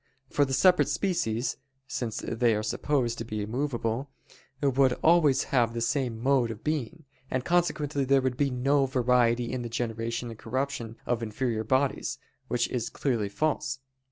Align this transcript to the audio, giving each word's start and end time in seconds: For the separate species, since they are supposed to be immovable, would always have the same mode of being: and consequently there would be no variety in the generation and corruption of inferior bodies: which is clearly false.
For 0.31 0.45
the 0.45 0.53
separate 0.53 0.89
species, 0.89 1.57
since 1.87 2.23
they 2.27 2.55
are 2.55 2.63
supposed 2.63 3.19
to 3.19 3.23
be 3.23 3.43
immovable, 3.43 4.09
would 4.59 4.93
always 5.03 5.43
have 5.53 5.75
the 5.75 5.79
same 5.81 6.19
mode 6.19 6.49
of 6.49 6.63
being: 6.63 7.05
and 7.29 7.45
consequently 7.45 8.03
there 8.03 8.19
would 8.23 8.35
be 8.35 8.49
no 8.49 8.87
variety 8.87 9.51
in 9.51 9.61
the 9.61 9.69
generation 9.69 10.31
and 10.31 10.39
corruption 10.39 10.97
of 11.05 11.21
inferior 11.21 11.63
bodies: 11.63 12.17
which 12.47 12.67
is 12.69 12.89
clearly 12.89 13.29
false. 13.29 13.77